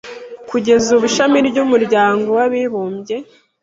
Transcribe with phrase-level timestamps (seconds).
[0.49, 3.15] Kugeza ubu Ishami ry’Umuryango w’Abibumbye